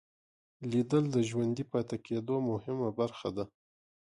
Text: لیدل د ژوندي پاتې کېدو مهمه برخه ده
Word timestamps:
لیدل 0.71 1.03
د 1.11 1.17
ژوندي 1.29 1.63
پاتې 1.71 1.95
کېدو 2.05 2.35
مهمه 2.49 2.89
برخه 2.99 3.29
ده 3.35 3.45